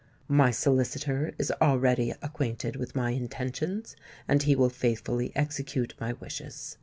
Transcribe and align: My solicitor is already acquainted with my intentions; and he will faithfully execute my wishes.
My 0.27 0.49
solicitor 0.49 1.31
is 1.37 1.51
already 1.61 2.09
acquainted 2.23 2.75
with 2.75 2.95
my 2.95 3.11
intentions; 3.11 3.95
and 4.27 4.41
he 4.41 4.55
will 4.55 4.71
faithfully 4.71 5.31
execute 5.35 5.93
my 5.99 6.13
wishes. 6.13 6.79